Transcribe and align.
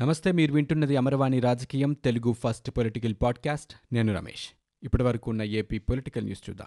నమస్తే 0.00 0.32
మీరు 0.32 0.52
వింటున్నది 0.52 0.96
అమరవాణి 0.96 1.40
రాజకీయం 1.40 1.92
తెలుగు 1.92 2.32
ఫస్ట్ 2.32 2.70
పొలిటికల్ 2.70 3.14
పాడ్కాస్ట్. 3.22 3.94
నేను 3.94 4.14
రమేష్. 4.14 4.56
ఇప్పటి 4.82 5.02
వరకు 5.02 5.30
ఉన్న 5.30 5.42
ఏపీ 5.42 5.78
పొలిటికల్ 5.78 6.24
న్యూస్ 6.24 6.50
చూద్దాం. 6.50 6.66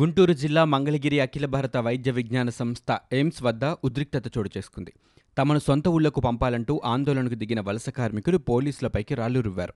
గుంటూరు 0.00 0.32
జిల్లా 0.32 0.64
మంగళగిరి 0.64 1.20
అఖిల 1.20 1.46
భారత 1.46 1.76
వైద్య 1.76 2.10
విజ్ఞాన 2.10 2.48
సంస్థ 2.48 2.98
ఎయిమ్స్ 3.12 3.42
వద్ద 3.42 3.64
ఉద్రిక్తత 3.64 4.38
చోటు 4.38 4.50
చేసుకుంది. 4.58 4.92
తమను 5.38 5.58
సొంత 5.58 5.88
ఊళ్ళకు 5.88 6.20
పంపాలంటూ 6.20 6.80
ఆందోళనకు 6.84 7.34
దిగిన 7.34 7.60
వలస 7.60 7.88
కార్మికులు 7.88 8.38
పోలీసులపైకి 8.38 9.14
రాళ్ళు 9.14 9.40
రువ్వారు. 9.40 9.74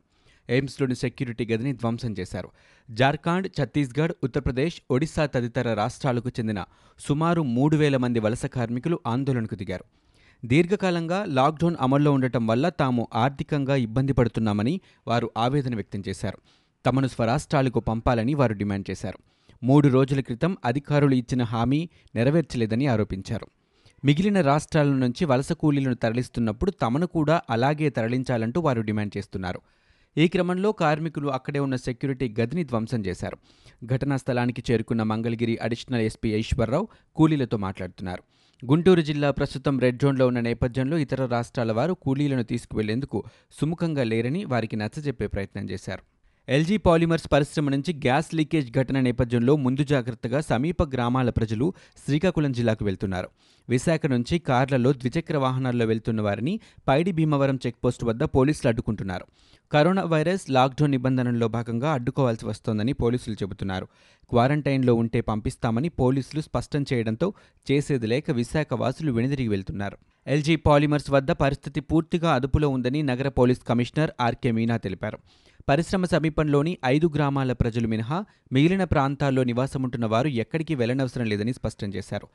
ఎయిమ్స్లోని 0.50 0.94
సెక్యూరిటీ 0.94 1.46
గదిని 1.46 1.72
ధ్వంసం 1.72 2.14
చేశారు. 2.18 2.48
జార్ఖండ్ 2.90 3.48
ఛత్తీస్గఢ్ 3.48 4.12
ఉత్తరప్రదేశ్ 4.24 4.82
ఒడిశా 4.90 5.26
తదితర 5.26 5.74
రాష్ట్రాలకు 5.74 6.28
చెందిన 6.28 6.64
సుమారు 6.98 7.42
మూడు 7.42 7.76
వేల 7.76 7.96
మంది 7.96 8.20
వలస 8.20 8.46
కార్మికులు 8.46 8.98
ఆందోళనకు 9.06 9.54
దిగారు. 9.54 9.84
దీర్ఘకాలంగా 10.44 11.24
లాక్డౌన్ 11.28 11.76
అమల్లో 11.80 12.12
ఉండటం 12.12 12.46
వల్ల 12.46 12.68
తాము 12.68 13.08
ఆర్థికంగా 13.14 13.76
ఇబ్బంది 13.76 14.12
పడుతున్నామని 14.12 14.80
వారు 15.08 15.30
ఆవేదన 15.36 15.74
వ్యక్తం 15.74 16.02
చేశారు. 16.08 16.38
తమను 16.86 17.06
స్వరాష్ట్రాలకు 17.06 17.80
పంపాలని 17.80 18.34
వారు 18.34 18.52
డిమాండ్ 18.52 18.90
చేశారు. 18.90 19.18
మూడు 19.62 19.88
రోజుల 19.88 20.20
క్రితం 20.20 20.56
అధికారులు 20.64 21.14
ఇచ్చిన 21.14 21.42
హామీ 21.42 21.88
నెరవేర్చలేదని 22.14 22.86
ఆరోపించారు. 22.86 23.46
మిగిలిన 24.04 24.40
రాష్ట్రాల 24.40 24.86
నుంచి 24.86 25.24
వలస 25.24 25.52
కూలీలను 25.52 25.94
తరలిస్తున్నప్పుడు 25.94 26.70
తమను 26.70 27.06
కూడా 27.06 27.42
అలాగే 27.50 27.90
తరలించాలంటూ 27.90 28.60
వారు 28.60 28.80
డిమాండ్ 28.80 29.16
చేస్తున్నారు. 29.16 29.60
ఈ 30.16 30.28
క్రమంలో 30.28 30.72
కార్మికులు 30.72 31.28
అక్కడే 31.28 31.58
ఉన్న 31.58 31.76
సెక్యూరిటీ 31.76 32.34
గదిని 32.40 32.64
ధ్వంసం 32.64 33.06
చేశారు. 33.06 33.38
ఘటనా 33.84 34.16
స్థలానికి 34.16 34.62
చేరుకున్న 34.70 35.02
మంగళగిరి 35.02 35.58
అడిషనల్ 35.62 36.00
ఎస్పీ 36.00 36.34
ఈశ్వర్రావు 36.34 36.88
కూలీలతో 37.16 37.56
మాట్లాడుతున్నారు. 37.56 38.22
గుంటూరు 38.70 39.00
జిల్లా 39.00 39.30
ప్రస్తుతం 39.30 39.80
రెడ్ 39.80 39.98
జోన్లో 40.02 40.26
ఉన్న 40.26 40.40
నేపథ్యంలో 40.40 40.98
ఇతర 40.98 41.26
రాష్ట్రాల 41.26 41.72
వారు 41.72 41.92
కూలీలను 41.92 42.42
తీసుకువెళ్ళేందుకు 42.42 43.24
సుముఖంగా 43.52 44.04
లేరని 44.04 44.44
వారికి 44.44 44.76
నచ్చజెప్పే 44.76 45.26
ప్రయత్నం 45.26 45.70
చేశారు. 45.70 46.02
ఎల్జీ 46.48 46.76
పాలిమర్స్ 46.76 47.32
పరిశ్రమ 47.32 47.68
నుంచి 47.68 47.92
గ్యాస్ 47.92 48.34
లీకేజ్ 48.34 48.72
ఘటన 48.72 49.00
నేపథ్యంలో 49.00 49.56
ముందు 49.56 49.84
జాగ్రత్తగా 49.84 50.40
సమీప 50.40 50.82
గ్రామాల 50.82 51.30
ప్రజలు 51.30 51.74
శ్రీకాకుళం 52.06 52.52
జిల్లాకు 52.52 52.84
వెళ్తున్నారు. 52.84 53.28
విశాఖ 53.68 54.06
నుంచి 54.06 54.38
కార్లలో 54.38 54.92
ద్విచక్ర 54.92 55.36
వాహనాల్లో 55.36 55.86
వెళ్తున్న 55.86 56.20
వారిని 56.20 56.60
పైడి 56.88 57.12
భీమవరం 57.12 57.58
చెక్పోస్ట్ 57.66 58.04
వద్ద 58.04 58.22
పోలీసులు 58.22 58.68
అడ్డుకుంటున్నారు. 58.68 59.26
కరోనా 59.74 60.02
వైరస్ 60.02 60.50
లాక్డౌన్ 60.50 60.90
నిబంధనల్లో 60.90 61.48
భాగంగా 61.48 61.92
అడ్డుకోవాల్సి 61.92 62.46
వస్తోందని 62.46 62.92
పోలీసులు 62.92 63.34
చెబుతున్నారు. 63.34 63.88
క్వారంటైన్లో 64.30 64.94
ఉంటే 64.94 65.20
పంపిస్తామని 65.20 65.88
పోలీసులు 65.88 66.40
స్పష్టం 66.40 66.84
చేయడంతో 66.92 67.32
చేసేది 67.70 68.06
లేక 68.06 68.30
విశాఖ 68.30 68.66
వాసులు 68.74 69.12
వెనుదిరిగి 69.12 69.48
వెళ్తున్నారు. 69.48 69.98
ఎల్జీ 70.26 70.56
పాలిమర్స్ 70.56 71.10
వద్ద 71.10 71.30
పరిస్థితి 71.30 71.80
పూర్తిగా 71.80 72.34
అదుపులో 72.34 72.68
ఉందని 72.68 73.02
నగర 73.02 73.28
పోలీస్ 73.28 73.60
కమిషనర్ 73.60 74.10
ఆర్కే 74.20 74.50
మీనా 74.50 74.76
తెలిపారు. 74.76 75.18
పరిశ్రమ 75.68 76.04
సమీపంలోని 76.04 76.78
ఐదు 76.84 77.10
గ్రామాల 77.14 77.52
ప్రజలు 77.52 77.88
మినహా 77.88 78.24
మిగిలిన 78.52 78.84
ప్రాంతాల్లో 78.84 79.44
నివాసముంటున్న 79.44 80.06
వారు 80.06 80.28
ఎక్కడికి 80.28 80.74
వెళ్ళనవసరం 80.74 81.26
లేదని 81.26 81.52
స్పష్టం 81.52 81.88
చేశారు. 81.88 82.28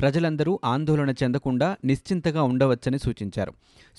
ప్రజలందరూ 0.00 0.60
ఆందోళన 0.64 1.10
చెందకుండా 1.10 1.76
నిశ్చింతగా 1.84 2.42
ఉండవచ్చని 2.42 2.98
సూచించారు. 2.98 3.52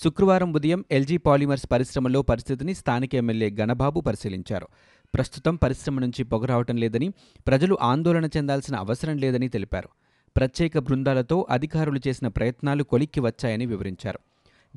శుక్రవారం 0.04 0.54
ఉదయం 0.54 0.86
ఎల్జీ 0.92 1.18
పాలిమర్స్ 1.18 1.68
పరిశ్రమలో 1.72 2.22
పరిస్థితిని 2.22 2.74
స్థానిక 2.74 3.16
ఎమ్మెల్యే 3.16 3.50
గణబాబు 3.50 4.00
పరిశీలించారు. 4.00 4.68
ప్రస్తుతం 5.16 5.56
పరిశ్రమ 5.56 6.00
నుంచి 6.00 6.24
పొగ 6.24 6.46
రావటం 6.46 6.78
లేదని 6.78 7.10
ప్రజలు 7.48 7.78
ఆందోళన 7.82 8.26
చెందాల్సిన 8.26 8.76
అవసరం 8.76 9.18
లేదని 9.18 9.50
తెలిపారు. 9.50 9.90
ప్రత్యేక 10.38 10.80
బృందాలతో 10.80 11.48
అధికారులు 11.50 12.00
చేసిన 12.08 12.28
ప్రయత్నాలు 12.28 12.84
కొలిక్కి 12.84 13.20
వచ్చాయని 13.20 13.66
వివరించారు. 13.66 14.20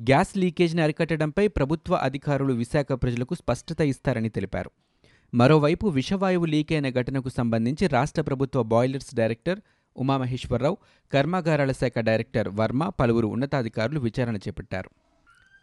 గ్యాస్ 0.01 0.37
లీకేజ్ని 0.37 0.81
అరికట్టడంపై 0.81 1.47
ప్రభుత్వ 1.47 1.95
అధికారులు 1.95 2.53
విశాఖ 2.53 2.91
ప్రజలకు 2.91 3.33
స్పష్టత 3.33 3.81
ఇస్తారని 3.81 4.29
తెలిపారు. 4.29 4.71
మరోవైపు 5.33 5.87
విషవాయువు 5.87 6.45
లీకైన 6.45 6.89
ఘటనకు 6.89 7.29
సంబంధించి 7.29 7.87
రాష్ట్ర 7.87 8.21
ప్రభుత్వ 8.21 8.63
బాయిలర్స్ 8.63 9.15
డైరెక్టర్ 9.15 9.59
ఉమామహేశ్వరరావు 9.99 10.77
కర్మాగారాల 11.13 11.71
శాఖ 11.71 11.99
డైరెక్టర్ 11.99 12.49
వర్మ 12.49 12.89
పలువురు 12.99 13.27
ఉన్నతాధికారులు 13.27 13.99
విచారణ 13.99 14.35
చేపట్టారు. 14.35 14.89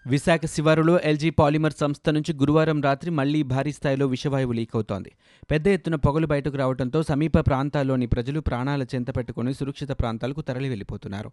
విశాఖ 0.06 0.44
శివారులో 0.44 1.00
ఎల్జీ 1.00 1.30
పాలిమర్ 1.30 1.72
సంస్థ 1.80 2.10
నుంచి 2.10 2.32
గురువారం 2.34 2.82
రాత్రి 2.82 3.10
మళ్ళీ 3.10 3.42
భారీ 3.42 3.72
స్థాయిలో 3.72 4.06
విషవాయువు 4.06 4.52
లీక్ 4.52 4.74
అవుతోంది. 4.74 5.10
పెద్ద 5.50 5.66
ఎత్తున 5.66 5.94
పొగలు 5.94 6.26
బయటకు 6.26 6.56
రావడంతో 6.56 7.02
సమీప 7.02 7.38
ప్రాంతాల్లోని 7.46 8.06
ప్రజలు 8.06 8.40
ప్రాణాల 8.40 8.82
చెంత 8.82 9.16
పెట్టుకుని 9.16 9.54
సురక్షిత 9.54 9.88
ప్రాంతాలకు 9.90 10.40
తరలి 10.40 10.68
వెళ్ళిపోతున్నారు 10.68 11.30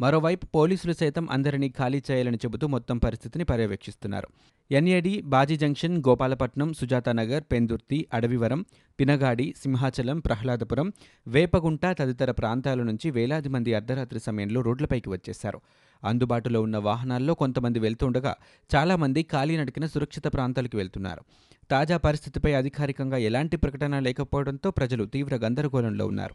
మరోవైపు 0.00 0.46
పోలీసులు 0.46 0.92
సైతం 0.92 1.30
అందరినీ 1.30 1.68
ఖాళీ 1.68 2.02
చేయాలని 2.10 2.36
చెబుతూ 2.36 2.66
మొత్తం 2.66 2.98
పరిస్థితిని 2.98 3.44
పర్యవేక్షిస్తున్నారు. 3.44 4.28
ఎన్ఏడి 4.70 5.20
బాజీ 5.20 5.56
జంక్షన్ 5.56 5.96
గోపాలపట్నం 6.08 6.72
సుజాతానగర్ 6.72 7.44
పెందుర్తి 7.52 8.06
అడవివరం 8.14 8.64
పినగాడి 9.00 9.54
సింహాచలం 9.62 10.18
ప్రహ్లాదపురం 10.18 10.92
వేపగుంట 11.28 11.86
తదితర 11.86 12.30
ప్రాంతాల 12.30 12.82
నుంచి 12.82 13.10
వేలాది 13.10 13.48
మంది 13.48 13.74
అర్ధరాత్రి 13.74 14.20
సమయంలో 14.20 14.60
రోడ్లపైకి 14.60 15.10
వచ్చేశారు. 15.10 15.60
అందుబాటులో 16.04 16.62
ఉన్న 16.62 16.76
వాహనాల్లో 16.76 17.34
కొంతమంది 17.34 17.78
వెళ్తుండగా 17.78 18.36
చాలామంది 18.76 19.22
ఖాళీ 19.22 19.56
నడికిన 19.56 19.86
సురక్షిత 19.86 20.26
ప్రాంతాలకు 20.26 20.76
వెళ్తున్నారు. 20.76 21.24
తాజా 21.70 21.96
పరిస్థితిపై 21.96 22.52
అధికారికంగా 22.52 23.16
ఎలాంటి 23.16 23.56
ప్రకటన 23.56 23.98
లేకపోవడంతో 23.98 24.70
ప్రజలు 24.70 25.04
తీవ్ర 25.04 25.36
గందరగోళంలో 25.36 26.06
ఉన్నారు. 26.06 26.34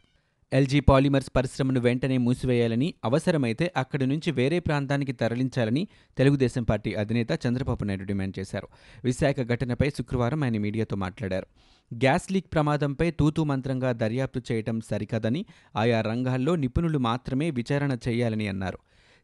ఎల్జీ 0.53 0.79
పాలిమర్స్ 0.79 1.29
పరిశ్రమను 1.35 1.79
వెంటనే 1.79 2.17
మూసివేయాలని 2.17 2.93
అవసరమైతే 3.05 3.73
అక్కడి 3.77 4.05
నుంచి 4.05 4.31
వేరే 4.31 4.59
ప్రాంతానికి 4.59 5.11
తరలించాలని 5.11 5.87
తెలుగుదేశం 6.17 6.63
పార్టీ 6.63 6.93
అధినేత 6.93 7.27
చంద్రబాబు 7.47 7.83
నాయుడు 7.83 8.03
డిమాండ్ 8.03 8.39
చేశారు. 8.39 8.67
విశాఖ 9.03 9.35
ఘటనపై 9.35 9.89
శుక్రవారం 9.89 10.43
ఆయన 10.43 10.57
మీడియాతో 10.57 10.95
మాట్లాడారు. 10.95 11.47
గ్యాస్ 11.93 12.31
లీక్ 12.31 12.53
ప్రమాదంపై 12.53 13.11
తూతూ 13.11 13.43
మంత్రంగా 13.43 13.91
దర్యాప్తు 13.91 14.41
చేయటం 14.51 14.81
సరికదని 14.81 15.45
ఆయా 15.75 16.01
రంగాల్లో 16.01 16.55
నిపుణులు 16.55 16.97
మాత్రమే 16.97 17.51
విచారణ 17.51 17.97
చేయాలని 18.07 18.47
అన్నారు. 18.47 18.77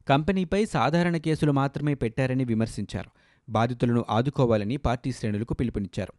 కంపెనీపై 0.09 0.65
సాధారణ 0.65 1.17
కేసులు 1.17 1.51
మాత్రమే 1.51 1.95
పెట్టారని 1.95 2.45
విమర్శించారు. 2.45 3.09
బాధితులను 3.49 4.05
ఆదుకోవాలని 4.09 4.77
పార్టీ 4.77 5.11
శ్రేణులకు 5.11 5.53
పిలుపునిచ్చారు. 5.53 6.13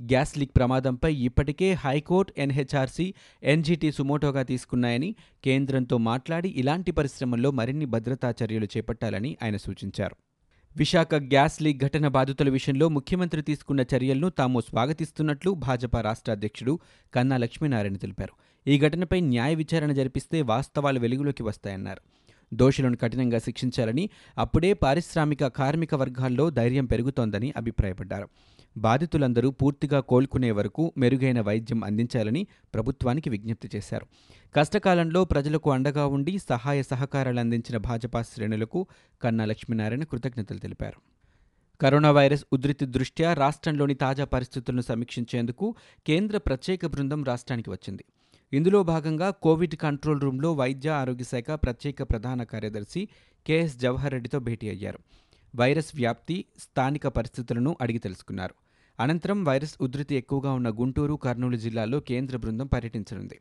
గ్యాస్ 0.00 0.38
లీక్ 0.38 0.50
ప్రమాదంపై 0.56 1.14
ఇప్పటికే 1.14 1.72
హైకోర్టు 1.72 2.32
ఎన్హెచ్ఆర్సీ 2.38 3.14
ఎన్జీటీ 3.42 3.92
సుమోటోగా 3.92 4.42
తీసుకున్నాయని 4.42 5.14
కేంద్రంతో 5.44 5.98
మాట్లాడి 5.98 6.48
ఇలాంటి 6.48 6.92
పరిశ్రమల్లో 6.92 7.50
మరిన్ని 7.50 7.84
భద్రతా 7.84 8.34
చర్యలు 8.42 8.64
చేపట్టాలని 8.64 9.36
ఆయన 9.42 9.56
సూచించారు. 9.56 10.16
విశాఖ 10.76 11.14
గ్యాస్ 11.14 11.62
లీక్ 11.62 11.78
ఘటన 11.78 12.08
బాధితుల 12.08 12.48
విషయంలో 12.48 12.88
ముఖ్యమంత్రి 12.88 13.42
తీసుకున్న 13.42 13.80
చర్యలను 13.80 14.28
తాము 14.28 14.60
స్వాగతిస్తున్నట్లు 14.60 15.50
భాజపా 15.50 16.00
రాష్ట్ర 16.00 16.32
అధ్యక్షుడు 16.32 16.78
కన్నా 17.14 17.36
లక్ష్మీనారాయణ 17.36 17.96
తెలిపారు. 17.96 18.32
ఈ 18.70 18.78
ఘటనపై 18.78 19.20
న్యాయ 19.20 19.54
విచారణ 19.54 19.92
జరిపిస్తే 19.92 20.42
వాస్తవాలు 20.42 21.00
వెలుగులోకి 21.00 21.42
వస్తాయన్నారు. 21.42 22.00
దోషులను 22.54 22.96
కఠినంగా 22.96 23.38
శిక్షించాలని 23.38 24.10
అప్పుడే 24.38 24.72
పారిశ్రామిక 24.72 25.46
కార్మిక 25.46 25.94
వర్గాల్లో 25.94 26.50
ధైర్యం 26.50 26.84
పెరుగుతోందని 26.84 27.52
అభిప్రాయపడ్డారు. 27.56 28.28
బాధితులందరూ 28.76 29.50
పూర్తిగా 29.50 30.00
కోలుకునే 30.00 30.50
వరకు 30.50 30.92
మెరుగైన 30.98 31.40
వైద్యం 31.40 31.84
అందించాలని 31.84 32.46
ప్రభుత్వానికి 32.74 33.30
విజ్ఞప్తి 33.30 33.70
చేశారు. 33.76 34.06
కష్టకాలంలో 34.54 35.24
ప్రజలకు 35.24 35.70
అండగా 35.70 36.06
ఉండి 36.06 36.38
సహాయ 36.38 36.82
సహకారాలు 36.82 37.40
అందించిన 37.40 37.76
భాజపా 37.76 38.22
శ్రేణులకు 38.22 38.86
కన్నా 39.22 39.44
లక్ష్మీనారాయణ 39.44 40.04
కృతజ్ఞతలు 40.04 40.58
తెలిపారు. 40.58 41.00
కరోనా 41.80 42.10
వైరస్ 42.10 42.44
ఉధృతి 42.52 42.86
దృష్ట్యా 42.86 43.34
రాష్ట్రంలోని 43.34 43.94
తాజా 43.94 44.24
పరిస్థితులను 44.24 44.80
సమీక్షించేందుకు 44.80 45.74
కేంద్ర 46.06 46.38
ప్రత్యేక 46.38 46.86
బృందం 46.86 47.24
రాష్ట్రానికి 47.24 47.70
వచ్చింది. 47.70 48.04
ఇందులో 48.52 48.82
భాగంగా 48.82 49.30
కోవిడ్ 49.30 49.74
కంట్రోల్ 49.74 50.20
రూంలో 50.20 50.52
వైద్య 50.52 50.88
ఆరోగ్య 50.90 51.24
శాఖ 51.24 51.50
ప్రత్యేక 51.50 52.02
ప్రధాన 52.02 52.42
కార్యదర్శి 52.42 53.08
కెఎస్ 53.46 53.78
జవహర్ 53.78 54.12
రెడ్డితో 54.12 54.38
భేటీ 54.38 54.68
అయ్యారు. 54.68 54.98
వైరస్ 55.56 55.94
వ్యాప్తి 55.94 56.44
స్థానిక 56.58 57.06
పరిస్థితులను 57.06 57.76
అడిగి 57.80 57.98
తెలుసుకున్నారు. 57.98 58.54
అనంతరం 59.00 59.44
వైరస్ 59.44 59.74
ఉధృతి 59.80 60.14
ఎక్కువగా 60.14 60.52
ఉన్న 60.52 60.70
గుంటూరు 60.70 61.14
కర్నూలు 61.14 61.56
జిల్లాల్లో 61.56 62.00
కేంద్ర 62.00 62.36
బృందం 62.36 62.66
పర్యటించనుంది. 62.66 63.40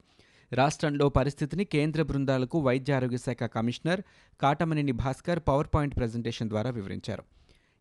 రాష్ట్రంలో 0.54 1.09
పరిస్థితిని 1.09 1.65
కేంద్ర 1.65 2.01
బృందాలకు 2.04 2.59
వైద్య 2.59 2.94
ఆరోగ్య 2.94 3.18
శాఖ 3.18 3.44
commissioner 3.44 4.01
Katamaneni 4.42 4.92
Bhaskar 4.92 5.39
power 5.48 5.68
point 5.74 5.98
presentation 5.98 6.50
ద్వారా 6.50 6.69
వివరించారు. 6.69 7.24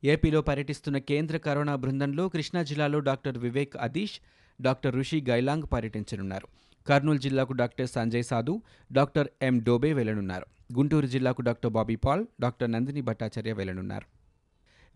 ఏపీలో 0.05 0.43
పర్యటిస్తున్న 0.43 0.99
కేంద్ర 0.99 1.37
కరోనా 1.37 1.77
బృందంలో 1.77 2.29
కృష్ణా 2.29 2.63
జిల్లాలో 2.63 2.99
డాక్టర్ 2.99 3.39
వివేక్ 3.39 3.77
అదీష్ 3.77 4.21
డాక్టర్ 4.63 4.97
ఋషి 4.97 5.25
గైలాంగ్ 5.29 5.63
పర్యటించనున్నారు. 5.73 6.49
కర్నూలు 6.89 7.19
జిల్లాకు 7.19 7.53
డాక్టర్ 7.53 7.89
సంజయ్ 7.89 8.25
సాధు 8.25 8.63
డాక్టర్ 8.93 9.29
ఎం 9.43 9.59
డోబే 9.59 9.93
వెళ్ళనున్నారు. 9.93 10.47
గుంటూరు 10.73 11.07
జిల్లాకు 11.07 11.43
doctor 11.43 11.71
Bobby 11.71 11.97
Paul 11.97 12.27
doctor 12.41 12.71
Nandini 12.71 13.01
Bhattacharya 13.01 13.53
వెళ్ళనున్నారు. 13.53 14.16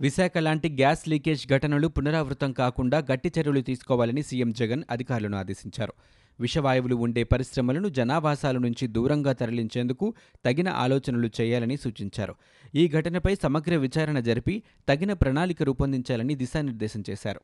Visakha 0.01 0.39
లాంటి 0.39 0.69
గ్యాస్ 0.69 1.09
లీకేజ్ 1.09 1.49
ఘటనలు 1.49 1.89
పునరావృతం 1.89 2.53
కాకుండా 2.53 2.99
గట్టి 2.99 3.33
చర్యలు 3.39 3.61
తీసుకోవాలని 3.61 4.23
సీఎం 4.23 4.53
జగన్ 4.53 4.83
అధికారులను 4.91 5.37
ఆదేశించారు. 5.37 5.93
విషవాయువులు 6.41 6.95
ఉండే 6.97 7.25
పరిశ్రమలను 7.25 7.89
జనావాసాల 7.89 8.59
నుంచి 8.59 8.87
దూరంగా 8.87 9.33
తరలించేందుకు 9.33 10.15
తగిన 10.45 10.69
ఆలోచనలు 10.69 11.31
చేయాలని 11.41 11.77
సూచించారు. 11.77 12.35
ఈ 12.75 12.89
ఘటనపై 12.89 13.35
సమగ్ర 13.43 13.77
విచారణ 13.77 14.21
జరిపి 14.21 14.63
తగిన 14.89 15.13
ప్రణాళిక 15.13 15.63
రూపొందించాలని 15.63 16.35
దిశానిర్దేశం 16.35 17.05
చేశారు. 17.11 17.41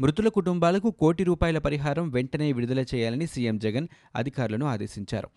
మృతుల 0.00 0.28
కుటుంబాలకు 0.28 0.90
కోటి 0.90 1.24
రూపాయల 1.24 1.58
పరిహారం 1.58 2.10
వెంటనే 2.10 2.52
విడుదల 2.52 2.80
చేయాలని 2.80 3.26
సీఎం 3.26 3.58
జగన్ 3.58 3.88
అధికారులను 4.16 4.66
ఆదేశించారు. 4.66 5.28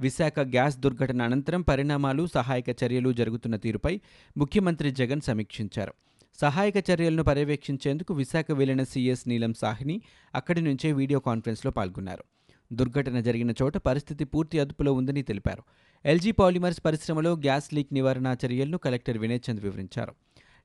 విశాఖ 0.00 0.40
గ్యాస్ 0.40 0.78
దుర్ఘటన 0.78 1.22
అనంతరం 1.22 1.62
పరిణామాలు 1.62 2.26
సహాయక 2.34 2.64
చర్యలు 2.84 3.12
జరుగుతున్న 3.12 3.56
తీరుపై 3.56 4.00
ముఖ్యమంత్రి 4.36 4.90
జగన్ 4.90 5.20
సమీక్షించారు. 5.20 5.92
సహాయక 6.40 6.74
చర్యలను 6.90 7.22
పర్యవేక్షించేందుకు 7.22 8.14
విశాఖ 8.14 8.52
వెళ్ళిన 8.52 8.82
సీఎస్ 8.82 9.28
నీలం 9.28 9.54
సాహ్ని 9.54 10.02
అక్కడి 10.34 10.60
నుంచే 10.60 10.92
వీడియో 10.92 11.20
కాన్ఫరెన్స్లో 11.20 11.70
పాల్గొన్నారు. 11.70 12.24
దుర్ఘటన 12.72 13.20
జరిగిన 13.20 13.50
చోట 13.50 13.76
పరిస్థితి 13.76 14.24
పూర్తి 14.24 14.60
అదుపులో 14.60 14.92
ఉందని 14.92 15.22
తెలిపారు. 15.22 15.62
ఎల్జీ 16.04 16.30
పాలిమర్స్ 16.30 16.80
పరిశ్రమలో 16.84 17.32
గ్యాస్ 17.32 17.74
లీక్ 17.74 17.92
నివారణ 17.92 18.36
చర్యలను 18.46 18.78
కలెక్టర్ 18.78 19.18
వినయ్ 19.18 19.40
చంద్ 19.50 19.60
వివరించారు. 19.60 20.12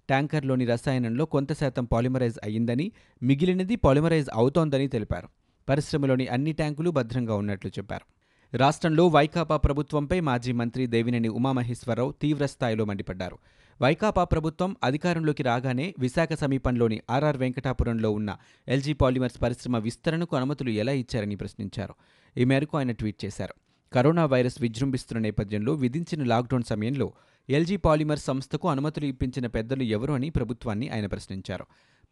ట్యాంకర్లోని 0.08 0.66
రసాయనంలో 0.66 1.26
కొంత 1.26 1.54
శాతం 1.54 1.86
పాలిమరైజ్ 1.86 2.40
అయ్యిందని 2.44 2.92
మిగిలినది 3.24 3.76
పాలిమరైజ్ 3.76 4.30
అవుతోందని 4.34 4.88
తెలిపారు. 4.88 5.28
పరిశ్రమలోని 5.70 6.28
అన్ని 6.28 6.54
ట్యాంకులు 6.54 6.90
భద్రంగా 6.90 7.36
ఉన్నట్లు 7.36 7.72
చెప్పారు. 7.72 8.18
రాష్ట్రంలో 8.58 9.08
వైకాపా 9.08 9.58
ప్రభుత్వంపై 9.58 10.20
మాజీ 10.20 10.52
మంత్రి 10.52 10.88
దేవినేని 10.88 11.28
ఉమామహేశ్వరరావు 11.28 12.12
తీవ్రస్థాయిలో 12.12 12.86
మండిపడ్డారు. 12.86 13.38
వైకాపా 13.82 14.24
ప్రభుత్వం 14.24 14.76
అధికారంలోకి 14.84 15.44
రాగానే 15.44 15.94
విశాఖ 16.00 16.34
సమీపంలోని 16.34 17.02
ఆర్ఆర్ 17.10 17.38
వెంకటాపురంలో 17.38 18.12
ఉన్న 18.12 18.38
ఎల్జీ 18.68 18.94
పాలిమర్స్ 18.94 19.42
పరిశ్రమ 19.42 19.78
విస్తరణకు 19.78 20.36
అనుమతులు 20.36 20.70
ఎలా 20.70 20.92
ఇచ్చారని 20.92 21.36
ప్రశ్నించారు. 21.36 21.94
ఈ 22.38 22.44
మేరకు 22.44 22.78
ఆయన 22.78 22.92
ట్వీట్ 22.92 23.26
చేశారు. 23.26 23.54
కరోనా 23.94 24.26
వైరస్ 24.26 24.62
విజృంభిస్తున్న 24.62 25.22
నేపథ్యంలో 25.22 25.74
విధించిన 25.74 26.24
లాక్డౌన్ 26.24 26.64
సమయంలో 26.64 27.14
ఎల్జీ 27.50 27.78
పాలిమర్స్ 27.78 28.26
సంస్థకు 28.26 28.68
అనుమతులు 28.68 29.06
ఇప్పించిన 29.06 29.48
పెద్దలు 29.48 29.84
ఎవరు 29.84 30.14
అని 30.14 30.30
ప్రభుత్వాన్ని 30.30 30.90
ఆయన 30.90 31.06
ప్రశ్నించారు. 31.06 31.66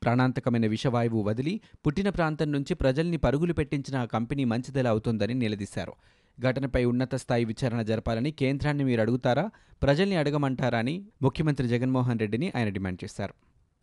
ప్రాణాంతకమైన 0.04 0.68
విషవాయువు 0.68 1.22
వదిలి 1.22 1.62
పుట్టిన 1.88 2.10
ప్రాంతం 2.10 2.52
నుంచి 2.52 2.74
ప్రజల్ని 2.74 3.18
పరుగులు 3.18 3.54
పెట్టించిన 3.54 3.98
ఆ 3.98 4.06
కంపెనీ 4.06 4.44
మంచిదెలా 4.44 4.90
అవుతుందని 4.90 5.34
నిలదీశారు. 5.34 5.94
ఘటనపై 6.42 6.86
ఉన్నత 6.86 7.16
స్థాయి 7.16 7.46
విచారణ 7.46 7.82
జరపాలని 7.82 8.32
కేంద్రాన్ని 8.32 8.84
మీరు 8.84 9.02
అడుగుతారా? 9.02 9.52
ప్రజల్ని 9.84 10.16
అడగమంటారా 10.16 10.80
అని 10.80 11.06
ముఖ్యమంత్రి 11.22 11.68
జగన్మోహన్ 11.68 12.20
రెడ్డిని 12.20 12.52
ఆయన 12.56 12.70
డిమాండ్ 12.70 13.04
చేశారు. 13.04 13.34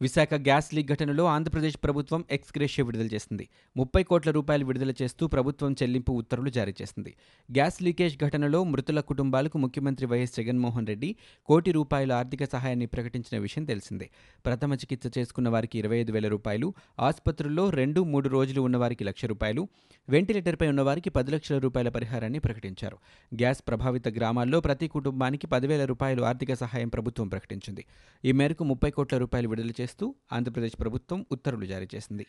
విశాఖ 0.02 0.34
గ్యాస్ 0.34 0.74
లీక్ 0.74 0.88
ఘటనలో 0.88 1.24
ఆంధ్రప్రదేశ్ 1.24 1.76
ప్రభుత్వం 1.84 2.24
ఎక్స్గ్రేషియో 2.30 2.86
విడుదల 2.86 3.06
చేసింది. 3.06 3.48
ముప్పై 3.76 4.02
కోట్ల 4.02 4.30
రూపాయలు 4.30 4.64
విడుదల 4.64 4.92
చేస్తూ 5.02 5.26
ప్రభుత్వం 5.26 5.72
చెల్లింపు 5.72 6.12
ఉత్తర్వులు 6.12 6.50
జారీ 6.50 6.74
చేసింది. 6.82 7.14
గ్యాస్ 7.52 7.82
లీకేజ్ 7.82 8.16
ఘటనలో 8.18 8.64
మృతుల 8.64 9.00
కుటుంబాలకు 9.00 9.58
ముఖ్యమంత్రి 9.58 10.06
వైఎస్ 10.06 10.36
జగన్మోహన్ 10.36 10.86
రెడ్డి 10.86 11.16
కోటి 11.46 11.72
రూపాయల 11.72 12.12
ఆర్థిక 12.12 12.44
సహాయాన్ని 12.44 12.86
ప్రకటించిన 12.86 13.42
విషయం 13.42 13.64
తెలిసిందే. 13.64 14.10
ప్రథమ 14.46 14.74
చికిత్స 14.74 15.18
చేసుకున్న 15.18 15.48
వారికి 15.48 15.78
ఇరవై 15.78 15.96
ఐదు 15.96 16.12
వేల 16.12 16.28
రూపాయలు 16.28 16.74
ఆసుపత్రుల్లో 17.00 17.70
రెండు 17.70 18.04
మూడు 18.04 18.28
రోజులు 18.28 18.60
ఉన్నవారికి 18.60 19.04
లక్ష 19.04 19.24
రూపాయలు 19.24 19.68
వెంటిలేటర్పై 20.08 20.68
ఉన్నవారికి 20.68 21.10
పది 21.10 21.30
లక్షల 21.30 21.58
రూపాయల 21.58 21.88
పరిహారాన్ని 21.88 22.38
ప్రకటించారు. 22.38 22.98
గ్యాస్ 23.34 23.62
ప్రభావిత 23.68 24.08
గ్రామాల్లో 24.08 24.60
ప్రతి 24.60 24.88
కుటుంబానికి 24.88 25.46
పదివేల 25.46 25.84
రూపాయలు 25.84 26.22
ఆర్థిక 26.22 26.54
సహాయం 26.54 26.88
ప్రభుత్వం 26.88 27.28
ప్రకటించింది. 27.28 27.84
ఈ 28.24 28.32
మేరకు 28.32 28.64
ముప్పై 28.64 28.90
కోట్ల 28.90 29.18
రూపాయలు 29.18 29.48
విడుదల 29.48 29.70
చేస్తూ 29.92 30.06
ఆంధ్రప్రదేశ్ 30.36 30.76
ప్రభుత్వం 30.82 31.18
ఉత్తర్వులు 31.32 31.66
జారీ 31.66 31.86
చేసింది. 31.94 32.24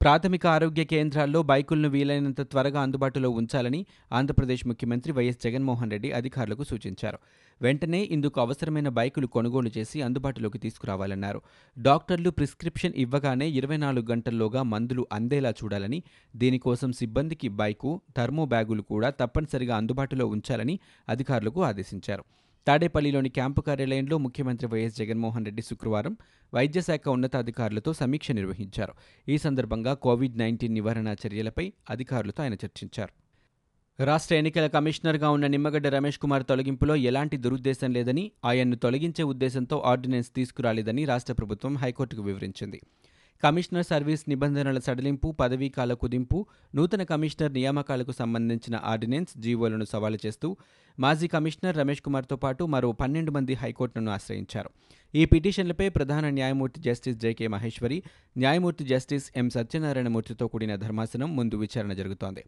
ప్రాథమిక 0.00 0.44
ఆరోగ్య 0.46 0.82
కేంద్రాల్లో 0.84 1.40
బైకులను 1.50 1.88
వీలైనంత 1.88 2.40
త్వరగా 2.52 2.80
అందుబాటులో 2.86 3.28
ఉంచాలని 3.30 3.80
ఆంధ్రప్రదేశ్ 4.12 4.64
ముఖ్యమంత్రి 4.66 5.12
వైఎస్ 5.12 5.40
జగన్మోహన్ 5.44 5.92
రెడ్డి 5.94 6.08
అధికారులకు 6.18 6.64
సూచించారు. 6.70 7.18
వెంటనే 7.60 8.00
ఇందుకు 8.16 8.40
అవసరమైన 8.44 8.88
బైకులు 8.98 9.28
కొనుగోలు 9.36 9.70
చేసి 9.76 9.98
అందుబాటులోకి 10.02 10.58
తీసుకురావాలన్నారు. 10.58 11.40
డాక్టర్లు 11.76 12.30
ప్రిస్క్రిప్షన్ 12.30 12.96
ఇవ్వగానే 13.04 13.48
ఇరవై 13.60 13.78
నాలుగు 13.84 14.06
గంటల్లోగా 14.12 14.62
మందులు 14.74 15.04
అందేలా 15.12 15.52
చూడాలని 15.60 16.00
దీనికోసం 16.36 16.92
సిబ్బందికి 16.92 17.50
బైకు 17.62 17.92
థర్మో 18.16 18.46
బ్యాగులు 18.54 18.84
కూడా 18.92 19.10
తప్పనిసరిగా 19.22 19.76
అందుబాటులో 19.76 20.26
ఉంచాలని 20.26 20.76
అధికారులకు 21.08 21.62
ఆదేశించారు. 21.62 22.26
తాడేపల్లిలోని 22.68 23.28
క్యాంపు 23.28 23.60
కార్యాలయంలో 23.60 24.18
ముఖ్యమంత్రి 24.18 24.68
వైఎస్ 24.68 24.96
జగన్మోహన్ 24.96 25.44
రెడ్డి 25.44 25.62
శుక్రవారం 25.62 26.16
వైద్యశాఖ 26.54 27.08
ఉన్నతాధికారులతో 27.08 27.92
సమీక్ష 27.92 28.32
నిర్వహించారు. 28.32 28.94
ఈ 29.28 29.38
సందర్భంగా 29.38 29.94
కోవిడ్ 29.94 30.38
నైన్టీన్ 30.38 30.74
నివారణ 30.74 31.14
చర్యలపై 31.26 31.72
అధికారులతో 31.90 32.42
ఆయన 32.42 32.54
చర్చించారు. 32.54 33.12
రాష్ట్ర 34.00 34.34
ఎన్నికల 34.34 34.66
కమిషనర్గా 34.66 35.30
ఉన్న 35.30 35.46
నిమ్మగడ్డ 35.46 35.86
రమేష్ 35.86 36.18
కుమార్ 36.18 36.44
తొలగింపులో 36.44 36.96
ఎలాంటి 36.96 37.36
దురుద్దేశం 37.36 37.92
లేదని 37.92 38.32
ఆయన్ను 38.44 38.76
తొలగించే 38.76 39.22
ఉద్దేశంతో 39.22 39.78
ఆర్డినెన్స్ 39.78 40.30
తీసుకురాలేదని 40.30 41.04
రాష్ట్ర 41.04 41.32
ప్రభుత్వం 41.32 41.76
హైకోర్టుకు 41.76 42.22
వివరించింది. 42.22 42.80
కమిషనర్ 43.42 43.86
సర్వీస్ 43.86 44.24
నిబంధనల 44.28 44.78
సడలింపు 44.78 45.30
పదవీకాల 45.30 45.92
కుదింపు 45.92 46.46
నూతన 46.74 47.02
కమిషనర్ 47.02 47.52
నియామకాలకు 47.52 48.12
సంబంధించిన 48.12 48.80
ఆర్డినెన్స్ 48.84 49.38
జీవోలను 49.38 49.84
సవాలు 49.84 50.18
చేస్తూ 50.26 50.56
మాజీ 51.00 51.28
కమిషనర్ 51.28 51.76
రమేష్ 51.76 52.02
కుమార్తో 52.02 52.36
పాటు 52.36 52.64
మరో 52.64 52.92
పన్నెండు 52.92 53.30
మంది 53.30 53.54
హైకోర్టును 53.54 54.10
ఆశ్రయించారు. 54.10 54.70
ఈ 55.14 55.24
పిటిషన్లపై 55.24 55.88
ప్రధాన 55.88 56.30
న్యాయమూర్తి 56.30 56.80
జస్టిస్ 56.80 57.18
జేకే 57.18 57.46
మహేశ్వరి 57.46 58.02
న్యాయమూర్తి 58.38 58.84
జస్టిస్ 58.84 59.32
ఎం 59.36 59.50
సత్యనారాయణమూర్తితో 59.50 60.46
కూడిన 60.48 60.76
ధర్మాసనం 60.76 61.36
ముందు 61.36 61.56
విచారణ 61.56 61.92
జరుగుతోంది. 61.92 62.44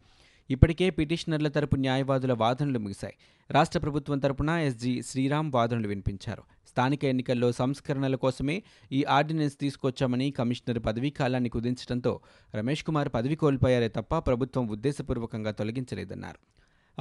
ఇప్పటికే 0.50 0.90
పిటిషనర్ల 0.90 1.48
తరపు 1.48 1.76
న్యాయవాదుల 1.76 2.32
వాదనలు 2.32 2.78
ముగిశాయి. 2.78 3.14
రాష్ట్ర 3.50 3.78
ప్రభుత్వం 3.78 4.18
తరపున 4.18 4.50
ఎస్జీ 4.50 5.02
శ్రీరామ్ 5.02 5.52
వాదనలు 5.52 5.88
వినిపించారు. 5.88 6.42
స్థానిక 6.68 7.04
ఎన్నికల్లో 7.04 7.52
సంస్కరణల 7.52 8.14
కోసమే 8.14 8.62
ఈ 8.92 9.04
ఆర్డినెన్స్ 9.04 9.56
తీసుకొచ్చామని 9.60 10.30
కమిషనర్ 10.30 10.78
పదవీ 10.78 11.10
కాలాన్ని 11.10 11.48
కుదించడంతో 11.48 12.20
రమేష్ 12.54 12.84
కుమార్ 12.84 13.08
పదవి 13.14 13.36
కోల్పోయారే 13.36 13.88
తప్ప 13.88 14.18
ప్రభుత్వం 14.18 14.68
ఉద్దేశపూర్వకంగా 14.68 15.50
తొలగించలేదన్నారు. 15.50 16.38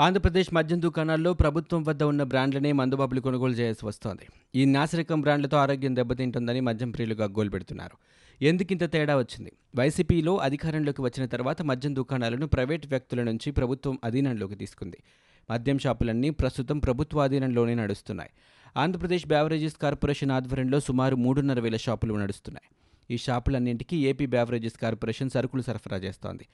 ఆంధ్రప్రదేశ్ 0.02 0.54
మద్యం 0.54 0.82
దుకాణాల్లో 0.82 1.34
ప్రభుత్వం 1.34 1.84
వద్ద 1.84 2.04
ఉన్న 2.04 2.24
బ్రాండ్లనే 2.24 2.72
మందుబాబులు 2.72 3.22
కొనుగోలు 3.22 3.54
చేయాల్సి 3.54 3.86
వస్తోంది. 3.86 4.26
ఈ 4.56 4.66
నాసిరకం 4.66 5.22
బ్రాండ్లతో 5.22 5.58
ఆరోగ్యం 5.58 5.96
దెబ్బతింటుందని 5.96 6.60
మద్యం 6.60 6.92
ప్రియులు 6.92 7.14
గగ్గోలు 7.14 7.50
పెడుతున్నారు 7.50 7.98
ఎందుకింత 8.42 8.92
తేడా 8.92 9.18
వచ్చింది? 9.18 9.52
వైసీపీలో 9.76 10.38
అధికారంలోకి 10.38 11.02
వచ్చిన 11.02 11.26
తర్వాత 11.26 11.62
మద్యం 11.62 11.96
దుకాణాలను 11.96 12.48
ప్రైవేట్ 12.48 12.88
వ్యక్తుల 12.88 13.24
నుంచి 13.24 13.52
ప్రభుత్వం 13.52 14.00
అధీనంలోకి 14.04 14.56
తీసుకుంది. 14.56 15.04
మద్యం 15.52 15.80
షాపులన్నీ 15.80 16.30
ప్రస్తుతం 16.30 16.80
ప్రభుత్వ 16.80 17.24
అధీనంలోనే 17.24 17.76
నడుస్తున్నాయి. 17.76 18.30
ఆంధ్రప్రదేశ్ 18.78 19.28
బ్యావరేజెస్ 19.28 19.76
కార్పొరేషన్ 19.78 20.32
ఆధ్వర్యంలో 20.32 20.80
సుమారు 20.80 21.16
మూడున్నర 21.16 21.60
వేల 21.60 21.76
షాపులు 21.76 22.14
నడుస్తున్నాయి. 22.14 22.76
ఈ 23.10 23.18
షాపులన్నింటికీ 23.18 23.98
ఏపీ 23.98 24.26
బ్యావరేజెస్ 24.26 24.78
కార్పొరేషన్ 24.78 25.30
సరుకులు 25.30 25.62
సరఫరా 25.62 25.98
చేస్తోంది. 25.98 26.46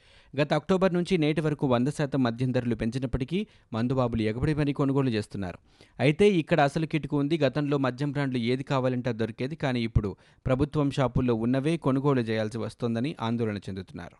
గత 0.42 0.54
అక్టోబర్ 0.54 0.94
నుంచి 0.94 1.18
నేటి 1.18 1.42
వరకు 1.42 1.68
వంద 1.68 1.88
శాతం 1.88 2.24
మద్యం 2.24 2.52
ధరలు 2.52 2.76
పెంచినప్పటికీ 2.76 3.48
మందుబాబులు 3.74 4.22
ఎగబడి 4.22 4.54
మరీ 4.54 4.74
కొనుగోలు 4.74 5.10
చేస్తున్నారు. 5.10 5.60
అయితే 6.00 6.30
ఇక్కడ 6.30 6.62
అసలు 6.62 6.86
కిటుకు 6.86 7.20
ఉంది. 7.20 7.38
గతంలో 7.38 7.78
మద్యం 7.78 8.12
బ్రాండ్లు 8.12 8.38
ఏది 8.52 8.64
కావాలంటే 8.64 9.14
దొరికేది. 9.14 9.56
కానీ 9.56 9.82
ఇప్పుడు 9.82 10.16
ప్రభుత్వం 10.46 10.92
షాపుల్లో 10.92 11.36
ఉన్నవే 11.36 11.78
కొనుగోలు 11.78 12.22
చేయాల్సి 12.22 12.58
వస్తోందని 12.58 13.16
ఆందోళన 13.22 13.58
చెందుతున్నారు. 13.58 14.18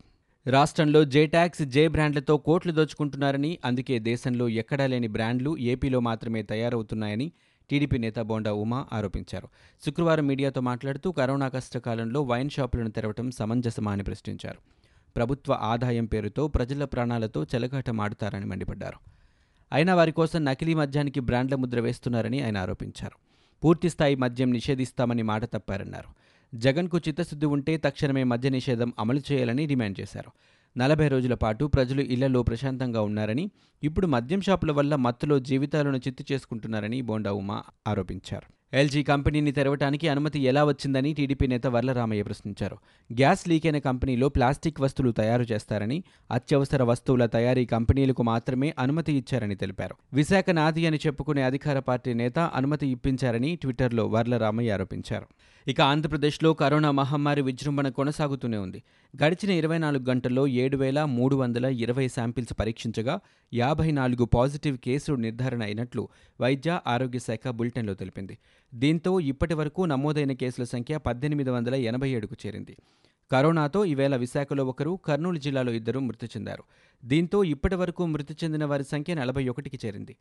రాష్ట్రంలో 0.48 1.06
జే 1.06 1.26
ట్యాక్స్ 1.26 1.62
జే 1.62 1.88
బ్రాండ్లతో 1.88 2.38
కోట్లు 2.38 2.72
దోచుకుంటున్నారని 2.74 3.60
అందుకే 3.66 4.00
దేశంలో 4.00 4.50
ఎక్కడా 4.50 4.88
లేని 4.88 5.08
బ్రాండ్లు 5.08 5.58
ఏపీలో 5.58 6.00
మాత్రమే 6.00 6.42
తయారవుతున్నాయని 6.44 7.28
టీడీపీ 7.74 7.98
నేత 7.98 8.20
బోండా 8.20 8.54
ఉమా 8.54 8.86
ఆరోపించారు. 8.94 9.48
శుక్రవారం 9.86 10.28
మీడియాతో 10.28 10.62
మాట్లాడుతూ 10.62 11.12
కరోనా 11.12 11.48
కష్టకాలంలో 11.48 12.22
వైన్ 12.22 12.50
షాపులను 12.50 12.90
తెరవడం 12.90 13.32
సమంజసమా 13.32 13.92
అని 13.92 14.04
ప్రశ్నించారు. 14.04 14.58
ప్రభుత్వ 15.16 15.54
ఆదాయం 15.54 16.06
పేరుతో 16.06 16.48
ప్రజల 16.48 16.86
ప్రాణాలతో 16.86 17.44
చెలగాటమాడుతారని 17.44 18.46
మండిపడ్డారు. 18.46 18.98
అయినా 19.74 19.96
వారి 19.96 20.12
కోసం 20.12 20.46
నకిలీ 20.46 20.74
మద్యానికి 20.74 21.20
బ్రాండ్ల 21.20 21.56
ముద్ర 21.56 21.80
వేస్తున్నారని 21.80 22.42
ఆయన 22.42 22.58
ఆరోపించారు. 22.58 23.16
పూర్తిస్థాయి 23.64 24.16
మద్యం 24.16 24.54
నిషేధిస్తామని 24.54 25.24
మాట 25.24 25.46
తప్పారన్నారు. 25.46 26.08
జగన్కు 26.58 26.98
చిత్తశుద్ధి 26.98 27.46
ఉంటే 27.46 27.78
తక్షణమే 27.78 28.24
మద్య 28.24 28.50
నిషేధం 28.50 28.94
అమలు 29.00 29.22
చేయాలని 29.32 29.66
డిమాండ్ 29.66 30.00
చేశారు. 30.00 30.32
నలభై 30.78 31.08
రోజుల 31.08 31.34
పాటు 31.34 31.66
ప్రజలు 31.66 32.02
ఇళ్ళలో 32.02 32.44
ప్రశాంతంగా 32.44 33.02
ఉన్నారని 33.02 33.52
ఇప్పుడు 33.84 34.08
మద్యం 34.08 34.42
షాపుల 34.42 34.72
వల్ల 34.72 34.96
మత్తులో 34.96 35.40
జీవితాలను 35.40 35.98
చిత్తు 35.98 36.34
చేసుకుంటున్నారని 36.34 37.02
బోండా 37.02 37.34
ఉమా 37.34 37.64
ఆరోపించారు. 37.88 38.63
ఎల్జీ 38.74 39.04
కంపెనీని 39.04 39.52
తెరవటానికి 39.52 40.10
అనుమతి 40.10 40.40
ఎలా 40.40 40.66
వచ్చిందని 40.66 41.14
టీడీపీ 41.14 41.48
నేత 41.48 41.68
వర్లరామయ్య 41.68 42.24
ప్రశ్నించారు. 42.24 42.78
గ్యాస్ 43.14 43.50
లీక్ 43.50 43.66
అయిన 43.66 43.78
కంపెనీలో 43.78 44.30
ప్లాస్టిక్ 44.30 44.82
వస్తువులు 44.82 45.12
తయారు 45.12 45.44
చేస్తారని 45.44 46.04
అత్యవసర 46.32 46.84
వస్తువుల 46.84 47.26
తయారీ 47.26 47.66
కంపెనీలకు 47.66 48.24
మాత్రమే 48.24 48.74
అనుమతి 48.80 49.14
ఇచ్చారని 49.14 49.56
తెలిపారు. 49.56 49.96
విశాఖ 50.14 50.50
నాది 50.50 50.88
అని 50.88 50.98
చెప్పుకునే 50.98 51.42
అధికార 51.42 51.80
పార్టీ 51.80 52.14
నేత 52.14 52.40
అనుమతి 52.40 52.88
ఇప్పించారని 52.88 53.56
ట్విట్టర్లో 53.56 54.08
వర్లరామయ్య 54.08 54.72
ఆరోపించారు. 54.72 55.26
ఇక 55.68 55.82
ఆంధ్రప్రదేశ్లో 55.82 56.54
కరోనా 56.54 56.92
మహమ్మారి 56.92 57.42
విజృంభణ 57.42 57.90
కొనసాగుతూనే 57.90 58.58
ఉంది. 58.58 58.84
గడిచిన 59.24 59.52
ఇరవై 59.52 59.78
నాలుగు 59.78 60.04
గంటల్లో 60.10 60.48
ఏడు 60.48 60.78
వేల 60.78 61.04
మూడు 61.04 61.36
వందల 61.36 61.66
ఇరవై 61.66 62.08
శాంపిల్స్ 62.08 62.54
పరీక్షించగా 62.60 63.20
యాభై 63.54 63.92
నాలుగు 63.92 64.26
పాజిటివ్ 64.26 64.78
కేసులు 64.78 65.16
నిర్ధారణ 65.16 65.64
అయినట్లు 65.64 66.10
వైద్య 66.42 66.80
ఆరోగ్య 66.88 67.20
శాఖ 67.20 67.48
బులెటిన్లో 67.50 67.94
తెలిపింది. 67.94 68.38
దీంతో 68.74 69.20
ఇప్పటి 69.20 69.54
వరకు 69.54 69.82
నమోదైన 69.82 70.32
కేసుల 70.32 70.64
సంఖ్య 70.64 70.98
పద్దెనిమిది 70.98 71.50
వందల 71.50 71.76
ఎనభై 71.76 72.10
ఏడుకు 72.10 72.36
చేరింది. 72.46 72.78
కరోనాతో 73.32 73.86
ఈవేళ 73.86 74.16
విశాఖలో 74.16 74.66
ఒకరు 74.66 75.00
కర్నూలు 75.06 75.38
జిల్లాలో 75.38 75.72
ఇద్దరు 75.72 76.00
మృతి 76.00 76.26
చెందారు. 76.26 76.64
దీంతో 77.06 77.44
ఇప్పటి 77.44 77.76
వరకు 77.76 78.06
మృతి 78.06 78.36
చెందిన 78.44 78.66
వారి 78.66 78.84
సంఖ్య 78.84 79.14
నలభై 79.14 79.48
ఒకటికి 79.50 79.80
చేరింది. 79.86 80.16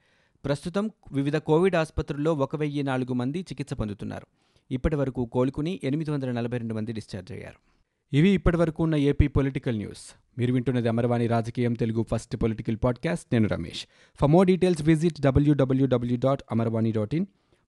ప్రస్తుతం 0.44 0.90
వివిధ 1.12 1.36
కోవిడ్ 1.36 1.76
ఆసుపత్రుల్లో 1.76 2.34
ఒక 2.34 2.56
వెయ్యి 2.56 2.82
నాలుగు 2.82 3.12
మంది 3.12 3.40
చికిత్స 3.40 3.74
పొందుతున్నారు. 3.74 4.26
ఇప్పటి 4.70 4.96
వరకు 4.96 5.26
కోలుకుని 5.26 5.80
ఎనిమిది 5.84 6.10
వందల 6.10 6.30
నలభై 6.30 6.58
రెండు 6.58 6.74
మంది 6.74 6.92
డిశ్చార్జ్ 6.92 7.32
అయ్యారు. 7.32 7.72
ఇవి 8.16 8.28
ఇప్పటి 8.28 8.56
వరకు 8.56 8.82
ఉన్న 8.82 8.96
ఏపీ 8.96 9.26
పొలిటికల్ 9.28 9.76
న్యూస్. 9.76 10.16
మీరు 10.38 10.52
వింటున్నది 10.52 10.88
అమరవాణి 10.88 11.26
రాజకీయం 11.26 11.72
తెలుగు 11.72 12.06
ఫస్ట్ 12.10 12.36
పొలిటికల్ 12.36 12.76
పాడ్కాస్ట్. 12.84 13.26
నేను 13.32 13.48
Ramesh. 13.48 13.86
For 14.20 14.30
more 14.30 14.46
details 14.46 14.82
visit 14.82 15.20
W W W 15.20 16.18
dot 16.24 16.42
Amarvani 16.52 16.92
dot 16.92 17.14
in. 17.14 17.26